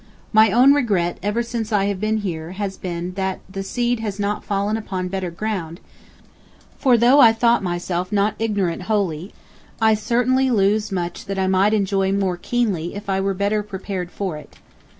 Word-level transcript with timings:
My 0.33 0.51
own 0.51 0.73
regret 0.73 1.19
ever 1.21 1.43
since 1.43 1.71
I 1.71 1.85
have 1.85 1.99
been 2.01 2.17
here 2.17 2.53
has 2.53 2.75
been 2.75 3.13
that 3.13 3.39
the 3.47 3.61
seed 3.61 3.99
has 3.99 4.19
not 4.19 4.43
"fallen 4.43 4.75
upon 4.75 5.09
better 5.09 5.29
ground," 5.29 5.79
for 6.79 6.97
though 6.97 7.19
I 7.19 7.31
thought 7.31 7.61
myself 7.61 8.11
not 8.11 8.33
ignorant 8.39 8.81
wholly, 8.89 9.31
I 9.79 9.93
certainly 9.93 10.49
lose 10.49 10.91
much 10.91 11.25
that 11.25 11.37
I 11.37 11.45
might 11.45 11.75
enjoy 11.75 12.11
more 12.11 12.37
keenly 12.37 12.95
if 12.95 13.11
I 13.11 13.21
were 13.21 13.35
better 13.35 13.61
prepared 13.61 14.09
for 14.09 14.37
it. 14.37 14.55